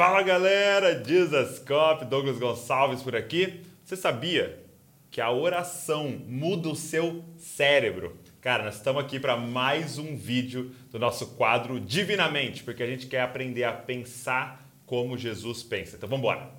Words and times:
Fala 0.00 0.22
galera, 0.22 1.04
Jesus 1.04 1.58
Cop, 1.58 2.06
Douglas 2.06 2.38
Gonçalves 2.38 3.02
por 3.02 3.14
aqui. 3.14 3.60
Você 3.84 3.94
sabia 3.94 4.58
que 5.10 5.20
a 5.20 5.30
oração 5.30 6.18
muda 6.26 6.70
o 6.70 6.74
seu 6.74 7.22
cérebro? 7.36 8.16
Cara, 8.40 8.64
nós 8.64 8.76
estamos 8.76 9.04
aqui 9.04 9.20
para 9.20 9.36
mais 9.36 9.98
um 9.98 10.16
vídeo 10.16 10.70
do 10.90 10.98
nosso 10.98 11.26
quadro 11.36 11.78
Divinamente, 11.78 12.64
porque 12.64 12.82
a 12.82 12.86
gente 12.86 13.08
quer 13.08 13.20
aprender 13.20 13.64
a 13.64 13.74
pensar 13.74 14.66
como 14.86 15.18
Jesus 15.18 15.62
pensa. 15.62 15.96
Então 15.96 16.08
vamos 16.08 16.24
embora. 16.24 16.50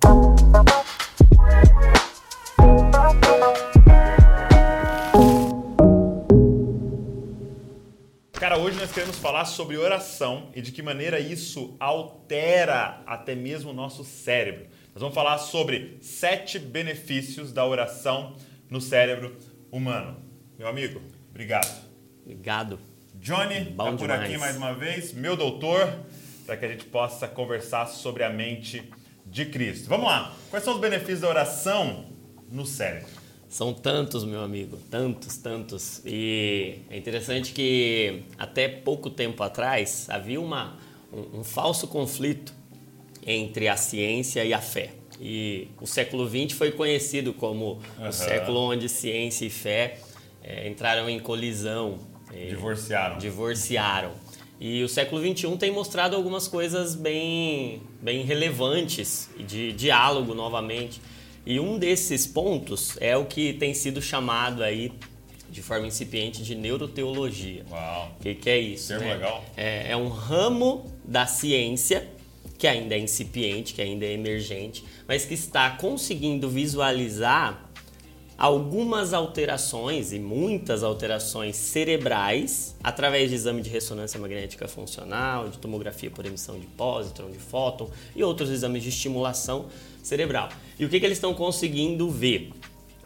Cara, 8.42 8.58
hoje 8.58 8.76
nós 8.76 8.90
queremos 8.90 9.20
falar 9.20 9.44
sobre 9.44 9.76
oração 9.76 10.50
e 10.52 10.60
de 10.60 10.72
que 10.72 10.82
maneira 10.82 11.20
isso 11.20 11.76
altera 11.78 13.00
até 13.06 13.36
mesmo 13.36 13.70
o 13.70 13.72
nosso 13.72 14.02
cérebro. 14.02 14.66
Nós 14.92 15.00
vamos 15.00 15.14
falar 15.14 15.38
sobre 15.38 15.96
sete 16.02 16.58
benefícios 16.58 17.52
da 17.52 17.64
oração 17.64 18.34
no 18.68 18.80
cérebro 18.80 19.36
humano. 19.70 20.16
Meu 20.58 20.66
amigo, 20.66 21.00
obrigado. 21.30 21.88
Obrigado. 22.24 22.80
Johnny, 23.14 23.60
Bom 23.60 23.84
tá 23.84 23.90
por 23.92 24.08
demais. 24.08 24.22
aqui 24.22 24.36
mais 24.36 24.56
uma 24.56 24.74
vez, 24.74 25.12
meu 25.12 25.36
doutor, 25.36 26.00
para 26.44 26.56
que 26.56 26.64
a 26.64 26.68
gente 26.68 26.86
possa 26.86 27.28
conversar 27.28 27.86
sobre 27.86 28.24
a 28.24 28.28
mente 28.28 28.82
de 29.24 29.46
Cristo. 29.46 29.88
Vamos 29.88 30.06
lá. 30.06 30.34
Quais 30.50 30.64
são 30.64 30.74
os 30.74 30.80
benefícios 30.80 31.20
da 31.20 31.28
oração 31.28 32.06
no 32.50 32.66
cérebro? 32.66 33.21
São 33.52 33.74
tantos, 33.74 34.24
meu 34.24 34.40
amigo, 34.42 34.78
tantos, 34.90 35.36
tantos. 35.36 36.00
E 36.06 36.76
é 36.88 36.96
interessante 36.96 37.52
que 37.52 38.22
até 38.38 38.66
pouco 38.66 39.10
tempo 39.10 39.42
atrás 39.42 40.06
havia 40.08 40.40
uma, 40.40 40.78
um, 41.12 41.40
um 41.40 41.44
falso 41.44 41.86
conflito 41.86 42.54
entre 43.26 43.68
a 43.68 43.76
ciência 43.76 44.42
e 44.42 44.54
a 44.54 44.58
fé. 44.58 44.92
E 45.20 45.68
o 45.82 45.86
século 45.86 46.26
XX 46.26 46.56
foi 46.56 46.72
conhecido 46.72 47.34
como 47.34 47.78
Aham. 47.98 48.08
o 48.08 48.12
século 48.12 48.58
onde 48.58 48.88
ciência 48.88 49.44
e 49.44 49.50
fé 49.50 49.98
eh, 50.42 50.66
entraram 50.70 51.06
em 51.10 51.20
colisão. 51.20 51.98
eh, 52.32 52.46
Divorciaram. 52.48 53.18
divorciaram. 53.18 54.12
E 54.58 54.82
o 54.82 54.88
século 54.88 55.20
XXI 55.20 55.58
tem 55.58 55.70
mostrado 55.70 56.16
algumas 56.16 56.48
coisas 56.48 56.94
bem, 56.94 57.82
bem 58.00 58.22
relevantes 58.24 59.28
de 59.46 59.72
diálogo 59.72 60.32
novamente. 60.34 61.02
E 61.44 61.58
um 61.58 61.78
desses 61.78 62.26
pontos 62.26 62.96
é 63.00 63.16
o 63.16 63.24
que 63.24 63.52
tem 63.54 63.74
sido 63.74 64.00
chamado 64.00 64.62
aí 64.62 64.92
de 65.50 65.60
forma 65.60 65.86
incipiente 65.86 66.42
de 66.42 66.54
neuroteologia. 66.54 67.64
Uau. 67.70 68.16
O 68.18 68.22
que, 68.22 68.34
que 68.34 68.48
é 68.48 68.58
isso? 68.58 68.88
Termo 68.88 69.04
né? 69.04 69.14
legal. 69.14 69.44
É, 69.56 69.90
é 69.90 69.96
um 69.96 70.08
ramo 70.08 70.90
da 71.04 71.26
ciência 71.26 72.08
que 72.56 72.66
ainda 72.66 72.94
é 72.94 72.98
incipiente, 72.98 73.74
que 73.74 73.82
ainda 73.82 74.06
é 74.06 74.12
emergente, 74.12 74.84
mas 75.06 75.24
que 75.24 75.34
está 75.34 75.70
conseguindo 75.70 76.48
visualizar 76.48 77.68
algumas 78.38 79.12
alterações 79.12 80.12
e 80.12 80.18
muitas 80.18 80.82
alterações 80.82 81.56
cerebrais 81.56 82.74
através 82.82 83.30
de 83.30 83.36
exame 83.36 83.62
de 83.62 83.70
ressonância 83.70 84.18
magnética 84.18 84.66
funcional, 84.66 85.48
de 85.48 85.58
tomografia 85.58 86.10
por 86.10 86.24
emissão 86.24 86.58
de 86.58 86.66
pósitron, 86.66 87.30
de 87.30 87.38
fóton 87.38 87.90
e 88.16 88.22
outros 88.24 88.48
exames 88.48 88.82
de 88.82 88.88
estimulação 88.88 89.66
cerebral. 90.02 90.48
E 90.78 90.84
o 90.84 90.88
que, 90.88 90.98
que 90.98 91.06
eles 91.06 91.18
estão 91.18 91.32
conseguindo 91.34 92.10
ver? 92.10 92.50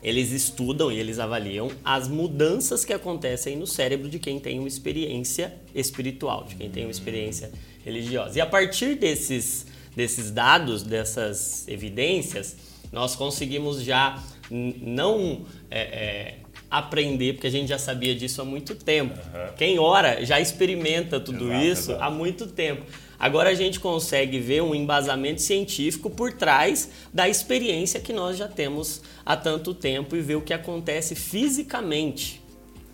Eles 0.02 0.30
estudam 0.30 0.92
e 0.92 0.98
eles 0.98 1.19
avaliam 1.19 1.70
as 1.84 2.06
mudanças 2.06 2.84
que 2.84 2.92
acontecem 2.92 3.56
no 3.56 3.66
cérebro 3.66 4.08
de 4.08 4.19
quem 4.19 4.38
tem 4.38 4.58
uma 4.58 4.69
experiência 4.69 5.55
espiritual, 5.75 6.44
de 6.44 6.55
quem 6.55 6.70
tem 6.70 6.84
uma 6.84 6.91
experiência 6.91 7.50
religiosa. 7.84 8.38
E 8.38 8.41
a 8.41 8.47
partir 8.47 8.94
desses, 8.94 9.66
desses 9.97 10.30
dados, 10.30 10.83
dessas 10.83 11.66
evidências, 11.66 12.56
nós 12.92 13.16
conseguimos 13.16 13.83
já 13.83 14.22
não 14.50 15.44
é, 15.70 15.81
é, 15.81 16.34
aprender, 16.70 17.34
porque 17.34 17.47
a 17.47 17.50
gente 17.50 17.69
já 17.69 17.78
sabia 17.78 18.14
disso 18.14 18.41
há 18.43 18.44
muito 18.44 18.75
tempo. 18.75 19.19
Aham. 19.34 19.53
Quem 19.56 19.78
ora 19.78 20.25
já 20.25 20.41
experimenta 20.41 21.19
tudo 21.19 21.49
Exato, 21.49 21.65
isso 21.65 21.91
exato. 21.93 22.04
há 22.04 22.10
muito 22.10 22.47
tempo. 22.47 22.82
Agora 23.19 23.50
a 23.50 23.54
gente 23.54 23.81
consegue 23.81 24.38
ver 24.38 24.62
um 24.62 24.75
embasamento 24.75 25.41
científico 25.41 26.10
por 26.10 26.32
trás 26.32 26.91
da 27.12 27.28
experiência 27.28 28.00
que 28.00 28.12
nós 28.12 28.37
já 28.37 28.49
temos 28.49 29.03
há 29.25 29.37
tanto 29.37 29.72
tempo 29.75 30.15
e 30.16 30.21
ver 30.21 30.37
o 30.37 30.43
que 30.43 30.53
acontece 30.53 31.15
fisicamente 31.15 32.43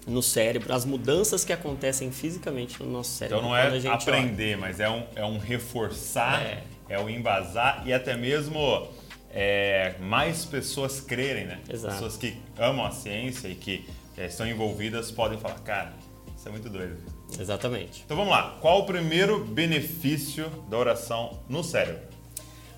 no 0.07 0.23
cérebro, 0.23 0.73
as 0.73 0.85
mudanças 0.85 1.45
que 1.45 1.53
acontecem 1.53 2.11
fisicamente 2.11 2.83
no 2.83 2.91
nosso 2.91 3.11
cérebro. 3.11 3.39
Então 3.39 3.49
não 3.51 3.57
é 3.57 3.89
aprender, 3.89 4.57
mas 4.57 4.81
é 4.81 4.91
um, 4.91 5.05
é 5.15 5.25
um 5.25 5.39
reforçar, 5.39 6.43
É. 6.43 6.65
é. 6.89 6.99
um 6.99 7.09
embasar 7.09 7.83
e 7.87 7.93
até 7.93 8.17
mesmo 8.17 8.89
é, 9.33 9.95
mais 10.01 10.45
pessoas 10.45 11.01
crerem, 11.01 11.47
né? 11.47 11.61
Exato. 11.69 11.95
Pessoas 11.95 12.17
que 12.17 12.37
amam 12.59 12.85
a 12.85 12.91
ciência 12.91 13.49
e 13.49 13.55
que 13.55 13.85
é, 14.17 14.27
estão 14.27 14.47
envolvidas 14.47 15.11
podem 15.11 15.39
falar, 15.39 15.59
cara, 15.61 15.93
isso 16.37 16.49
é 16.49 16.51
muito 16.51 16.69
doido. 16.69 16.97
Exatamente. 17.41 18.03
Então 18.05 18.17
vamos 18.17 18.33
lá. 18.33 18.59
Qual 18.61 18.81
o 18.81 18.87
primeiro 18.87 19.45
benefício 19.45 20.49
da 20.69 20.79
oração 20.79 21.41
no 21.49 21.63
cérebro? 21.63 22.03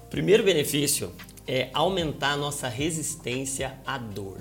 O 0.06 0.10
primeiro 0.10 0.42
benefício 0.42 1.12
é 1.46 1.70
aumentar 1.72 2.32
a 2.32 2.36
nossa 2.36 2.68
resistência 2.68 3.78
à 3.86 3.98
dor. 3.98 4.38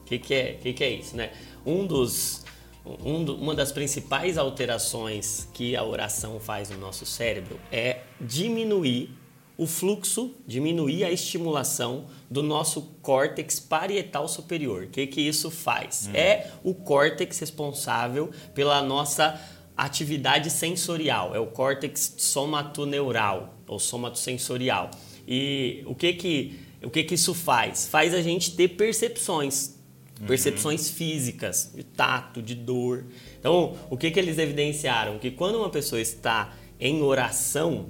O 0.00 0.04
que, 0.04 0.18
que, 0.18 0.34
é, 0.34 0.52
que, 0.54 0.72
que 0.72 0.84
é 0.84 0.90
isso? 0.90 1.16
Né? 1.16 1.32
Um 1.64 1.86
dos, 1.86 2.44
um 2.84 3.24
uma 3.34 3.54
das 3.54 3.72
principais 3.72 4.36
alterações 4.36 5.48
que 5.54 5.76
a 5.76 5.82
oração 5.82 6.38
faz 6.40 6.70
no 6.70 6.78
nosso 6.78 7.06
cérebro 7.06 7.58
é 7.70 8.00
diminuir 8.20 9.10
o 9.56 9.66
fluxo, 9.66 10.34
diminuir 10.46 11.04
a 11.04 11.10
estimulação 11.10 12.06
do 12.28 12.42
nosso 12.42 12.82
córtex 13.00 13.60
parietal 13.60 14.26
superior. 14.26 14.84
O 14.84 14.88
que, 14.88 15.06
que 15.06 15.20
isso 15.20 15.50
faz? 15.50 16.10
É 16.12 16.50
o 16.64 16.74
córtex 16.74 17.38
responsável 17.38 18.30
pela 18.52 18.82
nossa 18.82 19.40
atividade 19.76 20.50
sensorial, 20.50 21.34
é 21.34 21.38
o 21.38 21.46
córtex 21.46 22.14
somatoneural 22.18 23.58
ou 23.66 23.78
somatosensorial. 23.78 24.90
E 25.26 25.82
o 25.86 25.94
que 25.94 26.12
que, 26.14 26.60
o 26.82 26.90
que 26.90 27.04
que 27.04 27.14
isso 27.14 27.34
faz? 27.34 27.86
Faz 27.86 28.12
a 28.12 28.22
gente 28.22 28.54
ter 28.54 28.68
percepções, 28.68 29.76
percepções 30.26 30.88
físicas, 30.90 31.72
de 31.74 31.82
tato, 31.82 32.42
de 32.42 32.54
dor. 32.54 33.04
Então, 33.38 33.76
o 33.90 33.96
que 33.96 34.10
que 34.10 34.18
eles 34.18 34.38
evidenciaram? 34.38 35.18
Que 35.18 35.30
quando 35.30 35.56
uma 35.56 35.70
pessoa 35.70 36.00
está 36.00 36.52
em 36.78 37.02
oração, 37.02 37.88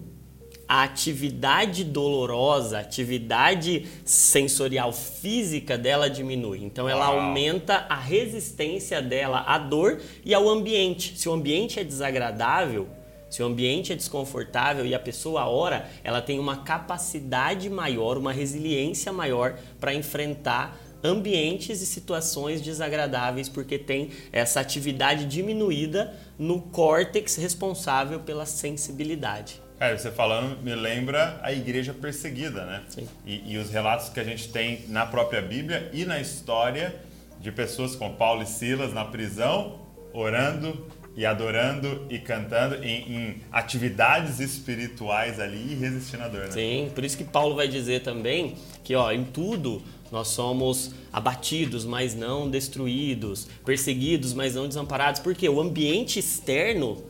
a 0.75 0.83
atividade 0.83 1.85
dolorosa, 1.85 2.79
a 2.79 2.81
atividade 2.81 3.87
sensorial 4.05 4.93
física 4.93 5.79
dela 5.79 6.11
diminui. 6.11 6.65
Então 6.65 6.89
ela 6.89 7.11
Uau. 7.11 7.21
aumenta 7.21 7.87
a 7.89 7.95
resistência 7.95 9.01
dela 9.01 9.45
à 9.47 9.57
dor 9.57 10.01
e 10.25 10.35
ao 10.35 10.49
ambiente. 10.49 11.17
Se 11.17 11.29
o 11.29 11.33
ambiente 11.33 11.79
é 11.79 11.85
desagradável, 11.85 12.89
se 13.31 13.41
o 13.41 13.47
ambiente 13.47 13.93
é 13.93 13.95
desconfortável 13.95 14.85
e 14.85 14.97
a 14.97 14.99
pessoa 14.99 15.49
ora, 15.49 15.89
ela 16.03 16.21
tem 16.21 16.41
uma 16.41 16.65
capacidade 16.65 17.71
maior, 17.71 18.19
uma 18.19 18.33
resiliência 18.33 19.13
maior 19.13 19.57
para 19.79 19.95
enfrentar 19.95 20.77
ambientes 21.05 21.83
e 21.83 21.87
situações 21.87 22.61
desagradáveis 22.61 23.49
porque 23.49 23.79
tem 23.79 24.11
essa 24.33 24.59
atividade 24.59 25.25
diminuída 25.27 26.13
no 26.37 26.61
córtex 26.61 27.37
responsável 27.37 28.19
pela 28.19 28.45
sensibilidade. 28.45 29.63
Cara, 29.79 29.99
você 29.99 30.11
falando 30.11 30.63
me 30.63 30.75
lembra 30.75 31.39
a 31.43 31.53
igreja 31.53 31.93
perseguida, 31.93 32.65
né? 32.65 32.83
Sim. 32.89 33.09
E, 33.27 33.55
e 33.55 33.59
os 33.59 33.71
relatos 33.71 34.09
que 34.09 34.21
a 34.21 34.25
gente 34.25 34.49
tem 34.49 34.85
na 34.89 35.05
própria 35.05 35.43
Bíblia 35.43 35.91
e 35.93 36.05
na 36.05 36.21
história 36.21 36.95
de 37.41 37.51
pessoas 37.51 37.95
como 37.97 38.15
Paulo 38.15 38.43
e 38.43 38.47
Silas 38.47 38.95
na 38.95 39.05
prisão, 39.05 39.81
orando 40.13 40.87
e 41.17 41.27
adorando 41.27 42.07
e 42.09 42.19
cantando 42.19 42.77
em, 42.85 43.13
em 43.13 43.43
atividades 43.53 44.41
espirituais 44.41 45.39
ali 45.39 45.73
e 45.73 45.75
resistindo 45.75 46.23
à 46.23 46.29
dor, 46.29 46.45
né? 46.45 46.51
Sim, 46.51 46.91
por 46.95 47.05
isso 47.05 47.17
que 47.17 47.25
Paulo 47.25 47.55
vai 47.55 47.69
dizer 47.69 48.03
também 48.03 48.57
que 48.83 48.95
ó, 48.95 49.13
em 49.13 49.25
tudo 49.25 49.83
nós 50.11 50.29
somos 50.29 50.93
abatidos, 51.13 51.85
mas 51.85 52.15
não 52.15 52.49
destruídos, 52.49 53.49
perseguidos, 53.65 54.33
mas 54.33 54.55
não 54.55 54.69
desamparados, 54.69 55.21
porque 55.21 55.49
o 55.49 55.61
ambiente 55.61 56.19
externo 56.19 57.03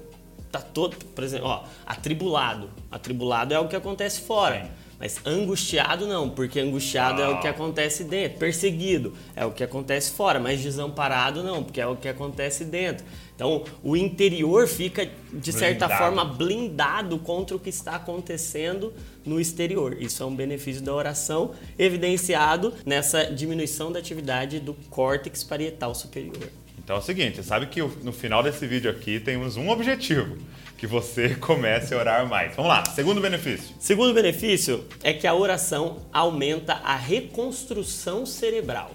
tá 0.59 0.65
todo, 0.65 0.97
por 0.97 1.25
exemplo, 1.25 1.47
ó, 1.47 1.65
atribulado. 1.87 2.71
Atribulado 2.91 3.55
é 3.55 3.59
o 3.59 3.69
que 3.69 3.77
acontece 3.77 4.21
fora. 4.21 4.65
Sim. 4.65 4.71
Mas 4.99 5.21
angustiado 5.27 6.06
não, 6.06 6.31
porque 6.31 6.61
angustiado 6.61 7.21
é 7.21 7.29
o 7.29 7.41
que 7.41 7.47
Uau. 7.47 7.55
acontece 7.55 8.05
dentro. 8.05 8.39
Perseguido 8.39 9.12
é 9.35 9.45
o 9.45 9.51
que 9.51 9.65
acontece 9.65 10.12
fora, 10.12 10.39
mas 10.39 10.62
desamparado 10.62 11.43
não, 11.43 11.62
porque 11.62 11.81
é 11.81 11.87
o 11.87 11.97
que 11.97 12.09
acontece 12.09 12.65
dentro. 12.65 13.05
Então, 13.35 13.65
o 13.83 13.97
interior 13.97 14.69
fica, 14.69 15.11
de 15.33 15.53
certa 15.53 15.89
Blindado. 15.89 15.95
forma, 15.95 16.25
blindado 16.25 17.19
contra 17.19 17.56
o 17.56 17.59
que 17.59 17.69
está 17.69 17.97
acontecendo 17.97 18.95
no 19.27 19.41
exterior. 19.41 20.01
Isso 20.01 20.23
é 20.23 20.27
um 20.27 20.35
benefício 20.35 20.81
da 20.81 20.95
oração, 20.95 21.51
evidenciado 21.77 22.73
nessa 22.87 23.25
diminuição 23.25 23.91
da 23.91 23.99
atividade 23.99 24.61
do 24.61 24.75
córtex 24.89 25.43
parietal 25.43 25.95
superior. 25.95 26.49
Então 26.84 26.96
é 26.96 26.98
o 26.98 27.02
seguinte, 27.02 27.36
você 27.36 27.42
sabe 27.42 27.66
que 27.66 27.81
no 27.81 28.12
final 28.12 28.42
desse 28.42 28.66
vídeo 28.66 28.90
aqui 28.90 29.19
temos 29.19 29.56
um 29.56 29.70
objetivo, 29.70 30.36
que 30.76 30.84
que 30.84 30.86
você 30.86 31.31
comece 31.40 31.94
a 31.94 31.98
orar 31.98 32.28
mais. 32.28 32.54
Vamos 32.54 32.69
lá, 32.69 32.84
segundo 32.94 33.20
benefício. 33.20 33.75
Segundo 33.81 34.12
benefício 34.12 34.84
é 35.02 35.14
que 35.14 35.26
a 35.26 35.34
oração 35.34 36.02
aumenta 36.12 36.75
a 36.75 36.94
reconstrução 36.94 38.26
cerebral. 38.26 38.90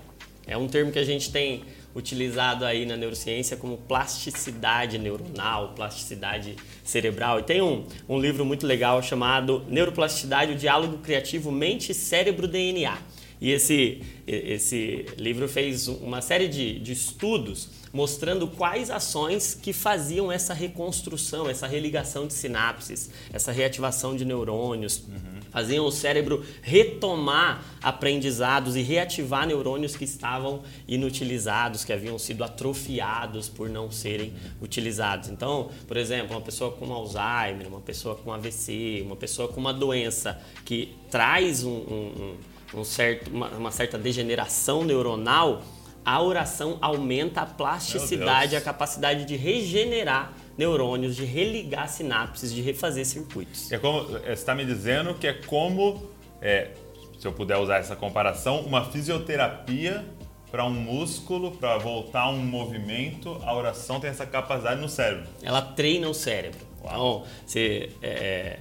É 0.45 0.55
um 0.55 0.67
termo 0.67 0.91
que 0.91 0.99
a 0.99 1.03
gente 1.03 1.31
tem 1.31 1.63
utilizado 1.95 2.63
aí 2.63 2.85
na 2.85 2.95
neurociência 2.95 3.57
como 3.57 3.75
plasticidade 3.75 4.99
neuronal, 4.99 5.73
plasticidade 5.75 6.55
cerebral. 6.83 7.39
E 7.39 7.43
tem 7.43 7.59
um, 7.59 7.85
um 8.07 8.19
livro 8.19 8.45
muito 8.45 8.67
legal 8.67 9.01
chamado 9.01 9.65
Neuroplasticidade, 9.67 10.51
o 10.51 10.55
diálogo 10.55 10.99
criativo 10.99 11.51
mente-cérebro-DNA. 11.51 12.97
E 13.41 13.51
esse, 13.51 14.01
esse 14.27 15.05
livro 15.17 15.47
fez 15.47 15.87
uma 15.87 16.21
série 16.21 16.47
de, 16.47 16.79
de 16.79 16.91
estudos 16.91 17.69
mostrando 17.91 18.47
quais 18.47 18.89
ações 18.89 19.57
que 19.59 19.73
faziam 19.73 20.31
essa 20.31 20.53
reconstrução, 20.53 21.49
essa 21.49 21.67
religação 21.67 22.27
de 22.27 22.33
sinapses, 22.33 23.09
essa 23.33 23.51
reativação 23.51 24.15
de 24.15 24.23
neurônios, 24.23 25.03
uhum. 25.07 25.39
faziam 25.51 25.85
o 25.85 25.91
cérebro 25.91 26.45
retomar 26.61 27.63
aprendizados 27.81 28.75
e 28.75 28.81
reativar 28.81 29.47
neurônios 29.47 29.95
que 29.95 30.03
estavam 30.03 30.61
inutilizados, 30.87 31.83
que 31.83 31.91
haviam 31.91 32.19
sido 32.19 32.43
atrofiados 32.43 33.49
por 33.49 33.69
não 33.69 33.89
serem 33.91 34.29
uhum. 34.29 34.51
utilizados. 34.61 35.29
Então, 35.29 35.71
por 35.87 35.97
exemplo, 35.97 36.35
uma 36.35 36.41
pessoa 36.41 36.71
com 36.71 36.93
Alzheimer, 36.93 37.67
uma 37.67 37.81
pessoa 37.81 38.15
com 38.15 38.31
AVC, 38.31 39.01
uma 39.03 39.15
pessoa 39.15 39.47
com 39.47 39.59
uma 39.59 39.73
doença 39.73 40.39
que 40.63 40.95
traz 41.09 41.63
um, 41.63 41.71
um, 41.71 42.37
um 42.73 42.83
certo, 42.83 43.29
uma, 43.29 43.47
uma 43.49 43.71
certa 43.71 43.97
degeneração 43.97 44.83
neuronal, 44.83 45.61
a 46.05 46.21
oração 46.21 46.77
aumenta 46.81 47.41
a 47.41 47.45
plasticidade, 47.45 48.55
a 48.55 48.61
capacidade 48.61 49.25
de 49.25 49.35
regenerar 49.35 50.33
neurônios, 50.57 51.15
de 51.15 51.23
religar 51.23 51.87
sinapses, 51.87 52.53
de 52.53 52.61
refazer 52.61 53.05
circuitos. 53.05 53.71
É 53.71 53.77
como, 53.77 54.17
é, 54.17 54.21
você 54.21 54.31
está 54.31 54.55
me 54.55 54.65
dizendo 54.65 55.13
que 55.13 55.27
é 55.27 55.33
como, 55.33 56.09
é, 56.41 56.71
se 57.17 57.25
eu 57.27 57.31
puder 57.31 57.57
usar 57.57 57.77
essa 57.77 57.95
comparação, 57.95 58.61
uma 58.61 58.85
fisioterapia 58.85 60.05
para 60.51 60.65
um 60.65 60.71
músculo, 60.71 61.51
para 61.51 61.77
voltar 61.77 62.29
um 62.29 62.39
movimento, 62.39 63.39
a 63.45 63.55
oração 63.55 63.99
tem 63.99 64.09
essa 64.09 64.25
capacidade 64.25 64.81
no 64.81 64.89
cérebro. 64.89 65.27
Ela 65.43 65.61
treina 65.61 66.09
o 66.09 66.13
cérebro. 66.13 66.59
Uau. 66.83 66.93
Então, 66.93 67.25
você, 67.45 67.89
é, 68.01 68.59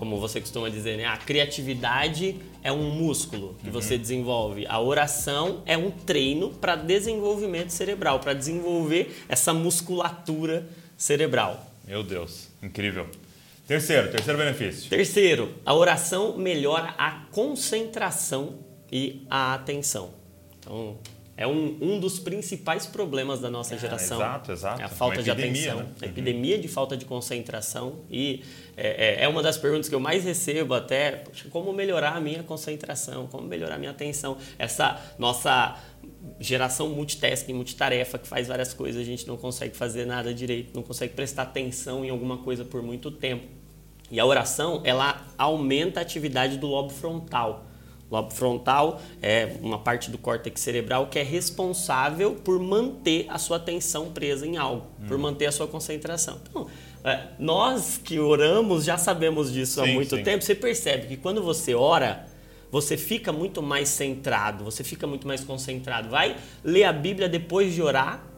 como 0.00 0.18
você 0.18 0.40
costuma 0.40 0.70
dizer, 0.70 0.96
né? 0.96 1.04
a 1.04 1.18
criatividade 1.18 2.34
é 2.64 2.72
um 2.72 2.90
músculo 2.90 3.54
que 3.60 3.66
uhum. 3.66 3.72
você 3.74 3.98
desenvolve. 3.98 4.66
A 4.66 4.80
oração 4.80 5.62
é 5.66 5.76
um 5.76 5.90
treino 5.90 6.54
para 6.54 6.74
desenvolvimento 6.74 7.68
cerebral, 7.68 8.18
para 8.18 8.32
desenvolver 8.32 9.14
essa 9.28 9.52
musculatura 9.52 10.66
cerebral. 10.96 11.70
Meu 11.86 12.02
Deus, 12.02 12.48
incrível. 12.62 13.08
Terceiro, 13.68 14.10
terceiro 14.10 14.38
benefício. 14.38 14.88
Terceiro, 14.88 15.54
a 15.66 15.74
oração 15.74 16.38
melhora 16.38 16.94
a 16.96 17.26
concentração 17.30 18.54
e 18.90 19.26
a 19.28 19.52
atenção. 19.52 20.14
Então, 20.60 20.96
é 21.40 21.46
um, 21.46 21.78
um 21.80 21.98
dos 21.98 22.18
principais 22.18 22.84
problemas 22.84 23.40
da 23.40 23.48
nossa 23.48 23.74
é, 23.74 23.78
geração. 23.78 24.18
Exato, 24.18 24.52
exato. 24.52 24.82
É 24.82 24.84
a 24.84 24.88
falta 24.90 25.22
de 25.22 25.30
atenção, 25.30 25.78
né? 25.78 25.86
a 26.02 26.04
epidemia 26.04 26.58
de 26.58 26.68
falta 26.68 26.98
de 26.98 27.06
concentração. 27.06 28.00
E 28.10 28.44
é, 28.76 29.22
é, 29.22 29.24
é, 29.24 29.28
uma 29.28 29.42
das 29.42 29.56
perguntas 29.56 29.88
que 29.88 29.94
eu 29.94 30.00
mais 30.00 30.22
recebo 30.22 30.74
até, 30.74 31.12
poxa, 31.12 31.48
como 31.48 31.72
melhorar 31.72 32.14
a 32.14 32.20
minha 32.20 32.42
concentração, 32.42 33.26
como 33.26 33.48
melhorar 33.48 33.76
a 33.76 33.78
minha 33.78 33.90
atenção. 33.90 34.36
Essa 34.58 35.00
nossa 35.18 35.80
geração 36.38 36.90
multitasking, 36.90 37.54
multitarefa, 37.54 38.18
que 38.18 38.28
faz 38.28 38.46
várias 38.46 38.74
coisas, 38.74 39.00
a 39.00 39.04
gente 39.04 39.26
não 39.26 39.38
consegue 39.38 39.74
fazer 39.74 40.04
nada 40.04 40.34
direito, 40.34 40.74
não 40.74 40.82
consegue 40.82 41.14
prestar 41.14 41.44
atenção 41.44 42.04
em 42.04 42.10
alguma 42.10 42.36
coisa 42.36 42.66
por 42.66 42.82
muito 42.82 43.10
tempo. 43.10 43.46
E 44.10 44.20
a 44.20 44.26
oração, 44.26 44.82
ela 44.84 45.26
aumenta 45.38 46.00
a 46.00 46.02
atividade 46.02 46.58
do 46.58 46.66
lobo 46.66 46.90
frontal 46.90 47.69
lobo 48.10 48.32
frontal 48.32 49.00
é 49.22 49.56
uma 49.62 49.78
parte 49.78 50.10
do 50.10 50.18
córtex 50.18 50.60
cerebral 50.60 51.06
que 51.06 51.18
é 51.18 51.22
responsável 51.22 52.34
por 52.34 52.58
manter 52.58 53.26
a 53.28 53.38
sua 53.38 53.56
atenção 53.58 54.10
presa 54.10 54.46
em 54.46 54.56
algo, 54.56 54.86
hum. 55.00 55.06
por 55.06 55.16
manter 55.18 55.46
a 55.46 55.52
sua 55.52 55.68
concentração. 55.68 56.40
Então, 56.48 56.66
é, 57.04 57.28
nós 57.38 57.98
que 58.02 58.18
oramos 58.18 58.84
já 58.84 58.98
sabemos 58.98 59.52
disso 59.52 59.82
sim, 59.82 59.90
há 59.90 59.94
muito 59.94 60.16
sim. 60.16 60.22
tempo. 60.22 60.42
Você 60.44 60.54
percebe 60.54 61.06
que 61.06 61.16
quando 61.16 61.42
você 61.42 61.74
ora, 61.74 62.26
você 62.70 62.96
fica 62.96 63.32
muito 63.32 63.62
mais 63.62 63.88
centrado, 63.88 64.64
você 64.64 64.84
fica 64.84 65.06
muito 65.06 65.26
mais 65.26 65.42
concentrado. 65.42 66.10
Vai 66.10 66.36
ler 66.62 66.84
a 66.84 66.92
Bíblia 66.92 67.28
depois 67.28 67.74
de 67.74 67.80
orar 67.80 68.29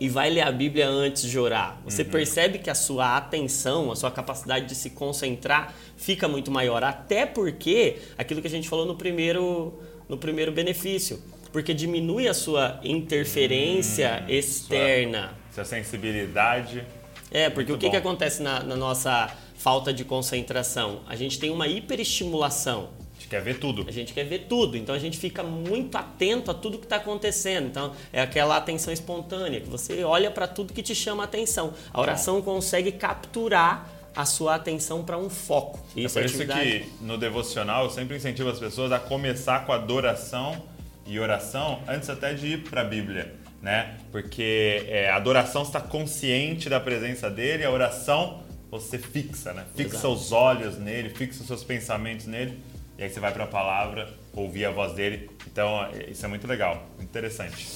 e 0.00 0.08
vai 0.08 0.30
ler 0.30 0.40
a 0.40 0.50
Bíblia 0.50 0.88
antes 0.88 1.24
de 1.24 1.38
orar, 1.38 1.78
você 1.84 2.02
uhum. 2.02 2.08
percebe 2.08 2.58
que 2.58 2.70
a 2.70 2.74
sua 2.74 3.18
atenção, 3.18 3.92
a 3.92 3.96
sua 3.96 4.10
capacidade 4.10 4.64
de 4.64 4.74
se 4.74 4.90
concentrar 4.90 5.74
fica 5.94 6.26
muito 6.26 6.50
maior. 6.50 6.82
Até 6.82 7.26
porque, 7.26 7.98
aquilo 8.16 8.40
que 8.40 8.46
a 8.46 8.50
gente 8.50 8.66
falou 8.66 8.86
no 8.86 8.96
primeiro, 8.96 9.78
no 10.08 10.16
primeiro 10.16 10.50
benefício, 10.50 11.22
porque 11.52 11.74
diminui 11.74 12.26
a 12.28 12.32
sua 12.32 12.80
interferência 12.82 14.24
hum, 14.26 14.30
externa. 14.30 15.34
Sua, 15.52 15.64
sua, 15.64 15.76
sensibilidade. 15.76 16.82
É, 17.30 17.50
porque 17.50 17.70
o 17.70 17.76
que, 17.76 17.90
que 17.90 17.96
acontece 17.96 18.42
na, 18.42 18.62
na 18.62 18.76
nossa 18.76 19.30
falta 19.54 19.92
de 19.92 20.02
concentração? 20.02 21.02
A 21.06 21.14
gente 21.14 21.38
tem 21.38 21.50
uma 21.50 21.68
hiperestimulação 21.68 22.88
quer 23.30 23.40
ver 23.40 23.58
tudo. 23.58 23.86
A 23.88 23.92
gente 23.92 24.12
quer 24.12 24.24
ver 24.24 24.40
tudo, 24.48 24.76
então 24.76 24.92
a 24.92 24.98
gente 24.98 25.16
fica 25.16 25.42
muito 25.42 25.96
atento 25.96 26.50
a 26.50 26.54
tudo 26.54 26.78
que 26.78 26.84
está 26.84 26.96
acontecendo. 26.96 27.68
Então 27.68 27.92
é 28.12 28.20
aquela 28.20 28.56
atenção 28.56 28.92
espontânea, 28.92 29.60
que 29.60 29.68
você 29.68 30.02
olha 30.02 30.30
para 30.30 30.48
tudo 30.48 30.72
que 30.72 30.82
te 30.82 30.94
chama 30.94 31.22
a 31.22 31.26
atenção. 31.26 31.72
A 31.92 32.00
oração 32.00 32.42
consegue 32.42 32.90
capturar 32.90 33.88
a 34.14 34.24
sua 34.24 34.56
atenção 34.56 35.04
para 35.04 35.16
um 35.16 35.30
foco. 35.30 35.78
Isso 35.94 36.18
é 36.18 36.22
por 36.22 36.28
isso 36.28 36.44
que 36.44 36.92
no 37.00 37.16
devocional 37.16 37.84
eu 37.84 37.90
sempre 37.90 38.16
incentivo 38.16 38.50
as 38.50 38.58
pessoas 38.58 38.90
a 38.90 38.98
começar 38.98 39.64
com 39.64 39.72
adoração 39.72 40.60
e 41.06 41.18
oração 41.20 41.80
antes 41.86 42.10
até 42.10 42.34
de 42.34 42.48
ir 42.48 42.64
para 42.64 42.80
a 42.80 42.84
Bíblia. 42.84 43.36
Né? 43.62 43.98
Porque 44.10 44.86
é, 44.88 45.10
a 45.10 45.16
adoração 45.16 45.62
está 45.62 45.80
consciente 45.80 46.68
da 46.68 46.80
presença 46.80 47.30
dele, 47.30 47.62
a 47.62 47.70
oração 47.70 48.42
você 48.70 48.98
fixa, 48.98 49.52
né? 49.52 49.66
Fixa 49.74 49.96
Exato. 49.96 50.14
os 50.14 50.32
olhos 50.32 50.78
nele, 50.78 51.10
fixa 51.10 51.40
os 51.42 51.46
seus 51.46 51.62
pensamentos 51.62 52.26
nele 52.26 52.58
e 53.00 53.04
aí 53.04 53.08
você 53.08 53.18
vai 53.18 53.32
para 53.32 53.44
a 53.44 53.46
palavra, 53.46 54.12
ouvir 54.34 54.66
a 54.66 54.70
voz 54.70 54.92
dele. 54.92 55.30
Então, 55.50 55.88
isso 56.06 56.22
é 56.22 56.28
muito 56.28 56.46
legal, 56.46 56.86
muito 56.98 57.08
interessante. 57.08 57.66